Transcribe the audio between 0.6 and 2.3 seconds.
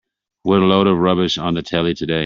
a load of rubbish on the telly today.